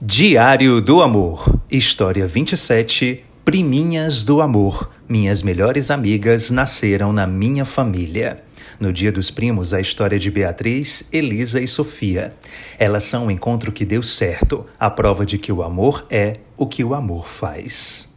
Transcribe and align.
Diário 0.00 0.80
do 0.80 1.02
Amor, 1.02 1.60
História 1.68 2.24
27, 2.24 3.24
Priminhas 3.44 4.24
do 4.24 4.40
Amor. 4.40 4.92
Minhas 5.08 5.42
melhores 5.42 5.90
amigas 5.90 6.52
nasceram 6.52 7.12
na 7.12 7.26
minha 7.26 7.64
família. 7.64 8.44
No 8.78 8.92
Dia 8.92 9.10
dos 9.10 9.28
Primos, 9.28 9.74
a 9.74 9.80
história 9.80 10.16
de 10.16 10.30
Beatriz, 10.30 11.08
Elisa 11.12 11.60
e 11.60 11.66
Sofia. 11.66 12.32
Elas 12.78 13.02
são 13.02 13.26
o 13.26 13.30
encontro 13.30 13.72
que 13.72 13.84
deu 13.84 14.00
certo, 14.00 14.64
a 14.78 14.88
prova 14.88 15.26
de 15.26 15.36
que 15.36 15.50
o 15.50 15.64
amor 15.64 16.06
é 16.08 16.34
o 16.56 16.64
que 16.64 16.84
o 16.84 16.94
amor 16.94 17.26
faz. 17.26 18.16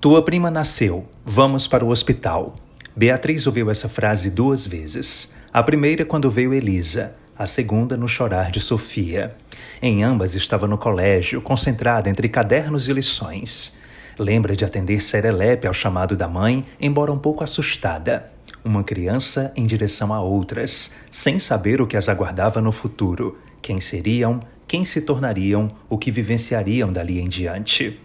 Tua 0.00 0.20
prima 0.24 0.50
nasceu, 0.50 1.08
vamos 1.24 1.68
para 1.68 1.84
o 1.84 1.90
hospital. 1.90 2.56
Beatriz 2.96 3.46
ouviu 3.46 3.70
essa 3.70 3.88
frase 3.88 4.30
duas 4.30 4.66
vezes. 4.66 5.32
A 5.52 5.62
primeira 5.62 6.04
quando 6.04 6.28
veio 6.28 6.52
Elisa, 6.52 7.14
a 7.40 7.46
segunda 7.46 7.96
no 7.96 8.06
chorar 8.06 8.50
de 8.50 8.60
Sofia. 8.60 9.34
Em 9.80 10.04
ambas 10.04 10.34
estava 10.34 10.68
no 10.68 10.76
colégio, 10.76 11.40
concentrada 11.40 12.10
entre 12.10 12.28
cadernos 12.28 12.86
e 12.86 12.92
lições. 12.92 13.72
Lembra 14.18 14.54
de 14.54 14.62
atender 14.62 15.00
serelepe 15.00 15.66
ao 15.66 15.72
chamado 15.72 16.14
da 16.18 16.28
mãe, 16.28 16.66
embora 16.78 17.10
um 17.10 17.18
pouco 17.18 17.42
assustada. 17.42 18.30
Uma 18.62 18.84
criança 18.84 19.54
em 19.56 19.64
direção 19.64 20.12
a 20.12 20.20
outras, 20.20 20.90
sem 21.10 21.38
saber 21.38 21.80
o 21.80 21.86
que 21.86 21.96
as 21.96 22.10
aguardava 22.10 22.60
no 22.60 22.70
futuro, 22.70 23.38
quem 23.62 23.80
seriam, 23.80 24.40
quem 24.68 24.84
se 24.84 25.00
tornariam, 25.00 25.68
o 25.88 25.96
que 25.96 26.10
vivenciariam 26.10 26.92
dali 26.92 27.20
em 27.20 27.26
diante. 27.26 27.98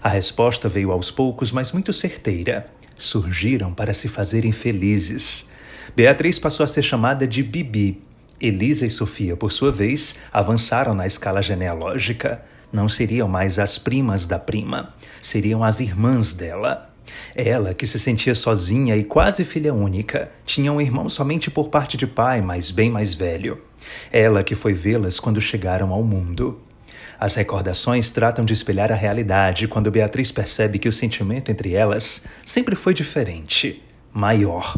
A 0.00 0.08
resposta 0.08 0.68
veio 0.68 0.92
aos 0.92 1.10
poucos, 1.10 1.50
mas 1.50 1.72
muito 1.72 1.92
certeira. 1.92 2.70
Surgiram 2.96 3.74
para 3.74 3.92
se 3.92 4.06
fazerem 4.06 4.52
felizes. 4.52 5.48
Beatriz 5.96 6.38
passou 6.38 6.62
a 6.62 6.68
ser 6.68 6.82
chamada 6.82 7.26
de 7.26 7.42
Bibi, 7.42 8.06
Elisa 8.40 8.84
e 8.84 8.90
Sofia, 8.90 9.36
por 9.36 9.50
sua 9.50 9.72
vez, 9.72 10.16
avançaram 10.32 10.94
na 10.94 11.06
escala 11.06 11.40
genealógica. 11.40 12.42
Não 12.72 12.88
seriam 12.88 13.28
mais 13.28 13.58
as 13.58 13.78
primas 13.78 14.26
da 14.26 14.38
prima, 14.38 14.94
seriam 15.22 15.64
as 15.64 15.80
irmãs 15.80 16.34
dela. 16.34 16.90
Ela, 17.34 17.72
que 17.72 17.86
se 17.86 17.98
sentia 17.98 18.34
sozinha 18.34 18.96
e 18.96 19.04
quase 19.04 19.44
filha 19.44 19.72
única, 19.72 20.30
tinha 20.44 20.72
um 20.72 20.80
irmão 20.80 21.08
somente 21.08 21.50
por 21.50 21.68
parte 21.68 21.96
de 21.96 22.06
pai, 22.06 22.42
mas 22.42 22.70
bem 22.70 22.90
mais 22.90 23.14
velho. 23.14 23.62
Ela 24.12 24.42
que 24.42 24.54
foi 24.54 24.74
vê-las 24.74 25.18
quando 25.20 25.40
chegaram 25.40 25.92
ao 25.92 26.02
mundo. 26.02 26.60
As 27.18 27.34
recordações 27.36 28.10
tratam 28.10 28.44
de 28.44 28.52
espelhar 28.52 28.92
a 28.92 28.96
realidade 28.96 29.68
quando 29.68 29.90
Beatriz 29.90 30.30
percebe 30.30 30.78
que 30.78 30.88
o 30.88 30.92
sentimento 30.92 31.50
entre 31.50 31.72
elas 31.72 32.24
sempre 32.44 32.74
foi 32.74 32.92
diferente, 32.92 33.82
maior 34.12 34.74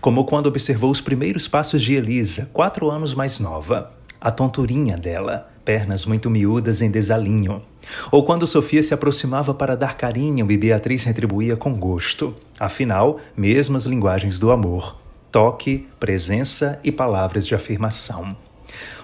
como 0.00 0.24
quando 0.24 0.46
observou 0.46 0.90
os 0.90 1.00
primeiros 1.00 1.48
passos 1.48 1.82
de 1.82 1.94
Elisa, 1.94 2.50
quatro 2.52 2.90
anos 2.90 3.14
mais 3.14 3.40
nova, 3.40 3.92
a 4.20 4.30
tonturinha 4.30 4.96
dela, 4.96 5.50
pernas 5.64 6.06
muito 6.06 6.30
miúdas 6.30 6.80
em 6.80 6.90
desalinho. 6.90 7.62
Ou 8.10 8.24
quando 8.24 8.46
Sofia 8.46 8.82
se 8.82 8.94
aproximava 8.94 9.52
para 9.52 9.76
dar 9.76 9.96
carinho 9.96 10.50
e 10.50 10.56
Beatriz 10.56 11.04
retribuía 11.04 11.56
com 11.56 11.74
gosto. 11.74 12.34
Afinal, 12.58 13.20
mesmas 13.36 13.84
linguagens 13.84 14.38
do 14.38 14.50
amor: 14.50 15.00
toque, 15.30 15.86
presença 16.00 16.80
e 16.82 16.90
palavras 16.90 17.46
de 17.46 17.54
afirmação. 17.54 18.36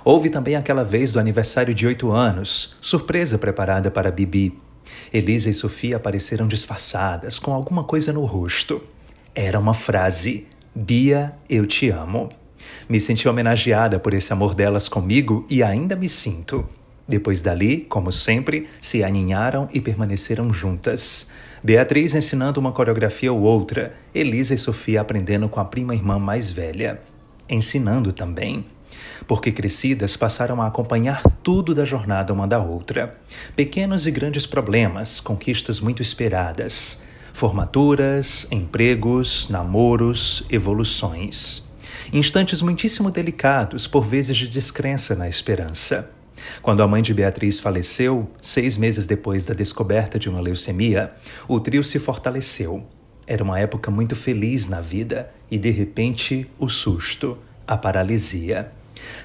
Houve 0.05 0.31
também 0.31 0.57
aquela 0.57 0.85
vez 0.85 1.13
do 1.13 1.21
aniversário 1.21 1.75
de 1.75 1.87
oito 1.87 2.11
anos, 2.11 2.75
surpresa 2.81 3.39
preparada 3.39 3.91
para 3.91 4.11
Bibi. 4.11 4.59
Elisa 5.13 5.51
e 5.51 5.55
Sofia 5.55 5.97
apareceram 5.97 6.49
disfarçadas, 6.49 7.39
com 7.39 7.53
alguma 7.53 7.85
coisa 7.85 8.13
no 8.13 8.25
rosto. 8.25 8.83
Era 9.35 9.59
uma 9.59 9.75
frase 9.75 10.47
Bia, 10.75 11.35
eu 11.51 11.67
te 11.67 11.91
amo. 11.91 12.31
Me 12.89 12.99
senti 12.99 13.29
homenageada 13.29 13.99
por 13.99 14.15
esse 14.15 14.33
amor 14.33 14.55
delas 14.55 14.89
comigo 14.89 15.47
e 15.51 15.63
ainda 15.63 15.95
me 15.95 16.09
sinto. 16.09 16.67
Depois 17.07 17.43
dali, 17.43 17.83
como 17.83 18.11
sempre, 18.11 18.67
se 18.81 19.05
aninharam 19.05 19.69
e 19.75 19.83
permaneceram 19.83 20.51
juntas. 20.51 21.29
Beatriz 21.63 22.15
ensinando 22.15 22.59
uma 22.59 22.73
coreografia 22.73 23.31
ou 23.31 23.43
outra, 23.43 23.95
Elisa 24.15 24.55
e 24.55 24.59
Sofia 24.59 25.03
aprendendo 25.03 25.47
com 25.47 25.61
a 25.61 25.65
prima 25.67 25.95
irmã 25.95 26.19
mais 26.19 26.51
velha. 26.51 27.03
Ensinando 27.47 28.11
também. 28.11 28.65
Porque 29.27 29.53
crescidas 29.53 30.17
passaram 30.17 30.63
a 30.63 30.69
acompanhar 30.69 31.23
tudo 31.43 31.75
da 31.75 31.85
jornada 31.85 32.33
uma 32.33 32.49
da 32.49 32.59
outra. 32.59 33.19
Pequenos 33.55 34.07
e 34.07 34.11
grandes 34.11 34.47
problemas, 34.47 35.21
conquistas 35.21 35.81
muito 35.81 36.01
esperadas 36.01 36.99
formaturas, 37.33 38.47
empregos, 38.51 39.49
namoros, 39.49 40.45
evoluções. 40.51 41.69
Instantes 42.13 42.61
muitíssimo 42.61 43.11
delicados, 43.11 43.87
por 43.87 44.05
vezes 44.05 44.37
de 44.37 44.49
descrença 44.49 45.15
na 45.15 45.29
esperança. 45.29 46.11
Quando 46.61 46.83
a 46.83 46.89
mãe 46.89 47.03
de 47.03 47.15
Beatriz 47.15 47.61
faleceu, 47.61 48.31
seis 48.41 48.77
meses 48.77 49.07
depois 49.07 49.45
da 49.45 49.55
descoberta 49.55 50.19
de 50.19 50.29
uma 50.29 50.41
leucemia, 50.41 51.13
o 51.49 51.61
trio 51.61 51.85
se 51.85 51.99
fortaleceu. 51.99 52.85
Era 53.27 53.43
uma 53.43 53.59
época 53.59 53.91
muito 53.91 54.17
feliz 54.17 54.69
na 54.69 54.81
vida 54.81 55.33
e, 55.51 55.59
de 55.59 55.71
repente, 55.71 56.51
o 56.59 56.69
susto, 56.69 57.39
a 57.67 57.77
paralisia. 57.77 58.73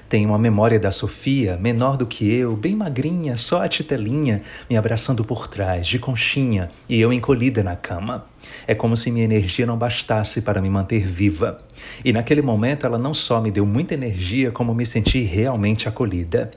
Tenho 0.08 0.30
uma 0.30 0.38
memória 0.38 0.80
da 0.80 0.90
Sofia, 0.90 1.56
menor 1.56 1.96
do 1.96 2.06
que 2.06 2.30
eu, 2.32 2.56
bem 2.56 2.74
magrinha, 2.74 3.36
só 3.36 3.62
a 3.62 3.68
titelinha, 3.68 4.42
me 4.68 4.76
abraçando 4.76 5.24
por 5.24 5.46
trás, 5.46 5.86
de 5.86 5.98
conchinha, 5.98 6.70
e 6.88 7.00
eu 7.00 7.12
encolhida 7.12 7.62
na 7.62 7.76
cama. 7.76 8.26
É 8.66 8.74
como 8.74 8.96
se 8.96 9.10
minha 9.10 9.24
energia 9.24 9.66
não 9.66 9.76
bastasse 9.76 10.40
para 10.40 10.62
me 10.62 10.70
manter 10.70 11.06
viva. 11.06 11.58
E 12.04 12.12
naquele 12.12 12.40
momento 12.40 12.86
ela 12.86 12.98
não 12.98 13.12
só 13.12 13.40
me 13.40 13.50
deu 13.50 13.66
muita 13.66 13.94
energia, 13.94 14.50
como 14.50 14.74
me 14.74 14.86
senti 14.86 15.20
realmente 15.20 15.88
acolhida. 15.88 16.50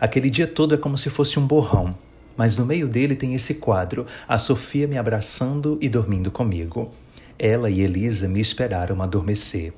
Aquele 0.00 0.30
dia 0.30 0.46
todo 0.46 0.74
é 0.74 0.78
como 0.78 0.98
se 0.98 1.10
fosse 1.10 1.38
um 1.38 1.46
borrão, 1.46 1.96
mas 2.36 2.56
no 2.56 2.66
meio 2.66 2.88
dele 2.88 3.14
tem 3.14 3.34
esse 3.34 3.54
quadro, 3.54 4.06
a 4.26 4.36
Sofia 4.36 4.86
me 4.86 4.98
abraçando 4.98 5.78
e 5.80 5.88
dormindo 5.88 6.30
comigo. 6.30 6.92
Ela 7.38 7.70
e 7.70 7.82
Elisa 7.82 8.28
me 8.28 8.40
esperaram 8.40 9.00
adormecer. 9.02 9.72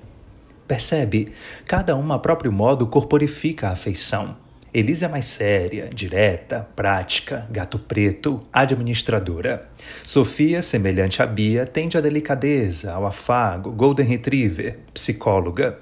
Percebe? 0.69 1.33
Cada 1.67 1.97
uma 1.97 2.17
a 2.17 2.19
próprio 2.19 2.53
modo 2.53 2.87
corporifica 2.87 3.69
a 3.69 3.73
afeição. 3.73 4.37
Elisa 4.73 5.06
é 5.06 5.09
mais 5.09 5.25
séria, 5.25 5.89
direta, 5.93 6.69
prática, 6.77 7.49
gato 7.51 7.79
preto, 7.79 8.43
administradora. 8.53 9.67
Sofia, 10.05 10.61
semelhante 10.61 11.23
a 11.23 11.27
Bia, 11.27 11.67
tende 11.67 11.97
à 11.97 12.03
delicadeza, 12.03 12.93
ao 12.93 13.06
afago, 13.06 13.73
golden 13.73 14.06
retriever, 14.06 14.81
psicóloga. 14.93 15.79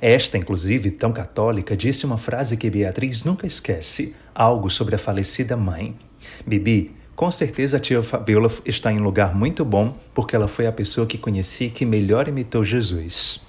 Esta, 0.00 0.38
inclusive, 0.38 0.92
tão 0.92 1.12
católica, 1.12 1.76
disse 1.76 2.06
uma 2.06 2.16
frase 2.16 2.56
que 2.56 2.70
Beatriz 2.70 3.24
nunca 3.24 3.44
esquece, 3.44 4.14
algo 4.32 4.70
sobre 4.70 4.94
a 4.94 4.98
falecida 4.98 5.56
mãe. 5.56 5.96
Bibi, 6.46 6.94
com 7.16 7.32
certeza 7.32 7.78
a 7.78 7.80
tia 7.80 8.00
Fabiola 8.04 8.48
está 8.64 8.92
em 8.92 9.00
um 9.00 9.02
lugar 9.02 9.34
muito 9.34 9.64
bom, 9.64 9.96
porque 10.14 10.36
ela 10.36 10.46
foi 10.46 10.68
a 10.68 10.72
pessoa 10.72 11.08
que 11.08 11.18
conheci 11.18 11.70
que 11.70 11.84
melhor 11.84 12.28
imitou 12.28 12.62
Jesus. 12.62 13.47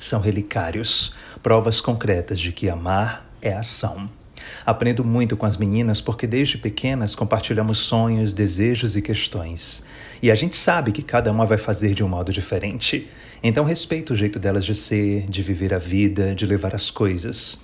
São 0.00 0.20
relicários, 0.20 1.14
provas 1.42 1.80
concretas 1.80 2.38
de 2.38 2.52
que 2.52 2.68
amar 2.68 3.30
é 3.40 3.52
ação. 3.52 4.08
Aprendo 4.64 5.04
muito 5.04 5.36
com 5.36 5.46
as 5.46 5.56
meninas 5.56 6.00
porque 6.00 6.26
desde 6.26 6.58
pequenas 6.58 7.14
compartilhamos 7.14 7.78
sonhos, 7.78 8.32
desejos 8.32 8.96
e 8.96 9.02
questões. 9.02 9.84
E 10.22 10.30
a 10.30 10.34
gente 10.34 10.56
sabe 10.56 10.92
que 10.92 11.02
cada 11.02 11.30
uma 11.30 11.46
vai 11.46 11.58
fazer 11.58 11.94
de 11.94 12.04
um 12.04 12.08
modo 12.08 12.32
diferente. 12.32 13.08
Então 13.42 13.64
respeito 13.64 14.12
o 14.12 14.16
jeito 14.16 14.38
delas 14.38 14.64
de 14.64 14.74
ser, 14.74 15.26
de 15.28 15.42
viver 15.42 15.72
a 15.74 15.78
vida, 15.78 16.34
de 16.34 16.46
levar 16.46 16.74
as 16.74 16.90
coisas. 16.90 17.58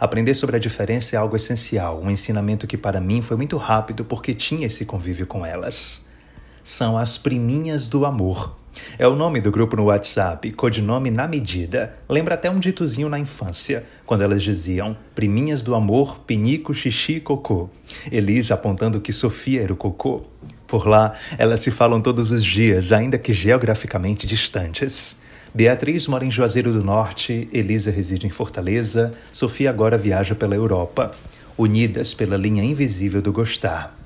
Aprender 0.00 0.34
sobre 0.34 0.56
a 0.56 0.58
diferença 0.58 1.16
é 1.16 1.18
algo 1.18 1.36
essencial, 1.36 2.00
um 2.02 2.10
ensinamento 2.10 2.66
que 2.66 2.76
para 2.76 3.00
mim 3.00 3.22
foi 3.22 3.36
muito 3.36 3.56
rápido 3.56 4.04
porque 4.04 4.34
tinha 4.34 4.66
esse 4.66 4.84
convívio 4.84 5.26
com 5.26 5.44
elas. 5.44 6.06
São 6.64 6.98
as 6.98 7.16
priminhas 7.16 7.88
do 7.88 8.04
amor. 8.04 8.56
É 8.98 9.06
o 9.06 9.14
nome 9.14 9.40
do 9.40 9.50
grupo 9.50 9.76
no 9.76 9.84
WhatsApp, 9.84 10.50
codinome 10.52 11.10
na 11.10 11.28
medida. 11.28 11.94
Lembra 12.08 12.34
até 12.34 12.50
um 12.50 12.58
ditozinho 12.58 13.08
na 13.08 13.18
infância, 13.18 13.84
quando 14.04 14.22
elas 14.22 14.42
diziam 14.42 14.96
priminhas 15.14 15.62
do 15.62 15.74
amor, 15.74 16.20
pinico, 16.20 16.74
xixi 16.74 17.14
e 17.14 17.20
cocô. 17.20 17.68
Elisa 18.10 18.54
apontando 18.54 19.00
que 19.00 19.12
Sofia 19.12 19.62
era 19.62 19.72
o 19.72 19.76
cocô. 19.76 20.22
Por 20.66 20.86
lá, 20.86 21.14
elas 21.38 21.60
se 21.60 21.70
falam 21.70 22.00
todos 22.00 22.30
os 22.30 22.44
dias, 22.44 22.92
ainda 22.92 23.18
que 23.18 23.32
geograficamente 23.32 24.26
distantes. 24.26 25.20
Beatriz 25.54 26.06
mora 26.06 26.24
em 26.24 26.30
Juazeiro 26.30 26.72
do 26.72 26.84
Norte, 26.84 27.48
Elisa 27.52 27.90
reside 27.90 28.26
em 28.26 28.30
Fortaleza, 28.30 29.12
Sofia 29.32 29.70
agora 29.70 29.96
viaja 29.96 30.34
pela 30.34 30.54
Europa, 30.54 31.12
unidas 31.56 32.12
pela 32.12 32.36
linha 32.36 32.62
invisível 32.62 33.22
do 33.22 33.32
gostar. 33.32 33.97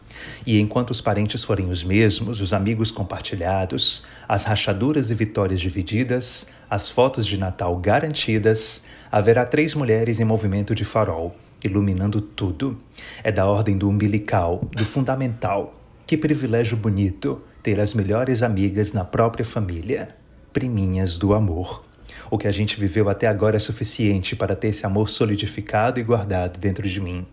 E 0.46 0.60
enquanto 0.60 0.90
os 0.90 1.00
parentes 1.00 1.44
forem 1.44 1.70
os 1.70 1.84
mesmos, 1.84 2.40
os 2.40 2.52
amigos 2.52 2.90
compartilhados, 2.90 4.04
as 4.28 4.44
rachaduras 4.44 5.10
e 5.10 5.14
vitórias 5.14 5.60
divididas, 5.60 6.48
as 6.68 6.90
fotos 6.90 7.26
de 7.26 7.36
Natal 7.36 7.76
garantidas, 7.76 8.84
haverá 9.10 9.44
três 9.44 9.74
mulheres 9.74 10.20
em 10.20 10.24
movimento 10.24 10.74
de 10.74 10.84
farol, 10.84 11.36
iluminando 11.64 12.20
tudo. 12.20 12.78
É 13.22 13.30
da 13.30 13.46
ordem 13.46 13.76
do 13.76 13.88
umbilical, 13.88 14.68
do 14.74 14.84
fundamental. 14.84 15.74
Que 16.06 16.16
privilégio 16.16 16.76
bonito 16.76 17.40
ter 17.62 17.78
as 17.78 17.94
melhores 17.94 18.42
amigas 18.42 18.92
na 18.92 19.04
própria 19.04 19.44
família. 19.44 20.16
Priminhas 20.52 21.16
do 21.16 21.32
amor. 21.32 21.84
O 22.30 22.38
que 22.38 22.48
a 22.48 22.50
gente 22.50 22.78
viveu 22.78 23.08
até 23.08 23.26
agora 23.26 23.56
é 23.56 23.58
suficiente 23.58 24.34
para 24.34 24.56
ter 24.56 24.68
esse 24.68 24.84
amor 24.84 25.08
solidificado 25.08 26.00
e 26.00 26.02
guardado 26.02 26.58
dentro 26.58 26.88
de 26.88 27.00
mim. 27.00 27.26